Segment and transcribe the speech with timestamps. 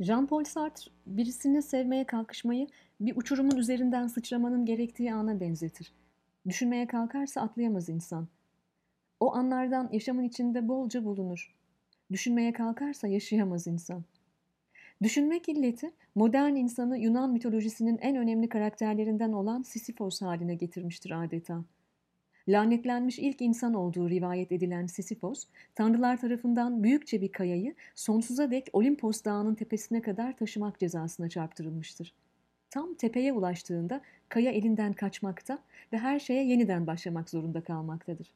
[0.00, 2.68] Jean-Paul Sartre birisini sevmeye kalkışmayı
[3.00, 5.92] bir uçurumun üzerinden sıçramanın gerektiği ana benzetir.
[6.48, 8.28] Düşünmeye kalkarsa atlayamaz insan.
[9.20, 11.54] O anlardan yaşamın içinde bolca bulunur.
[12.12, 14.04] Düşünmeye kalkarsa yaşayamaz insan.
[15.02, 21.64] Düşünmek illeti modern insanı Yunan mitolojisinin en önemli karakterlerinden olan Sisyphos haline getirmiştir adeta.
[22.48, 25.44] Lanetlenmiş ilk insan olduğu rivayet edilen Sisyphos,
[25.74, 32.14] tanrılar tarafından büyükçe bir kayayı sonsuza dek Olimpos dağının tepesine kadar taşımak cezasına çarptırılmıştır.
[32.70, 35.58] Tam tepeye ulaştığında kaya elinden kaçmakta
[35.92, 38.32] ve her şeye yeniden başlamak zorunda kalmaktadır.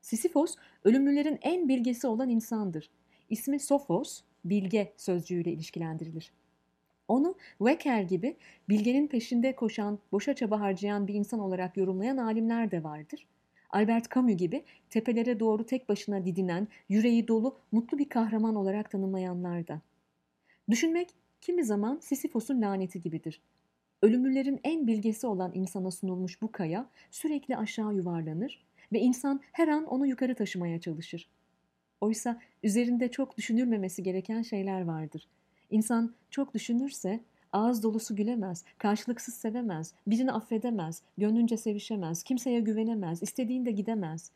[0.00, 2.90] Sisyphos, ölümlülerin en bilgesi olan insandır.
[3.30, 6.32] İsmi Sophos, bilge sözcüğüyle ilişkilendirilir.
[7.10, 8.36] Onu Wecker gibi
[8.68, 13.26] bilgenin peşinde koşan, boşa çaba harcayan bir insan olarak yorumlayan alimler de vardır.
[13.70, 19.68] Albert Camus gibi tepelere doğru tek başına didinen, yüreği dolu, mutlu bir kahraman olarak tanımlayanlar
[19.68, 19.80] da.
[20.70, 21.08] Düşünmek
[21.40, 23.40] kimi zaman Sisyphos'un laneti gibidir.
[24.02, 29.84] Ölümlülerin en bilgesi olan insana sunulmuş bu kaya sürekli aşağı yuvarlanır ve insan her an
[29.84, 31.28] onu yukarı taşımaya çalışır.
[32.00, 35.28] Oysa üzerinde çok düşünülmemesi gereken şeyler vardır.
[35.70, 37.20] İnsan çok düşünürse
[37.52, 44.30] ağız dolusu gülemez, karşılıksız sevemez, birini affedemez, gönlünce sevişemez, kimseye güvenemez, istediğinde gidemez.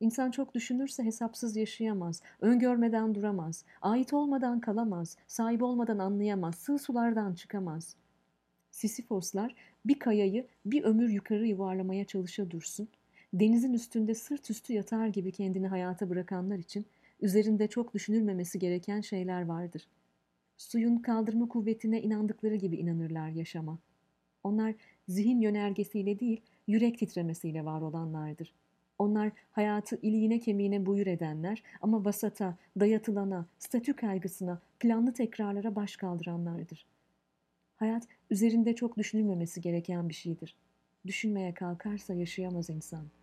[0.00, 7.34] İnsan çok düşünürse hesapsız yaşayamaz, öngörmeden duramaz, ait olmadan kalamaz, sahip olmadan anlayamaz, sığ sulardan
[7.34, 7.96] çıkamaz.
[8.70, 12.88] Sisifoslar bir kayayı bir ömür yukarı yuvarlamaya çalışa dursun,
[13.34, 16.86] denizin üstünde sırt üstü yatar gibi kendini hayata bırakanlar için
[17.20, 19.86] üzerinde çok düşünülmemesi gereken şeyler vardır.
[20.62, 23.78] Suyun kaldırma kuvvetine inandıkları gibi inanırlar yaşama.
[24.44, 24.74] Onlar
[25.08, 28.54] zihin yönergesiyle değil, yürek titremesiyle var olanlardır.
[28.98, 36.86] Onlar hayatı iliğine kemiğine buyur edenler ama vasata, dayatılana, statü kaygısına, planlı tekrarlara baş kaldıranlardır.
[37.76, 40.56] Hayat üzerinde çok düşünülmemesi gereken bir şeydir.
[41.06, 43.21] Düşünmeye kalkarsa yaşayamaz insan.''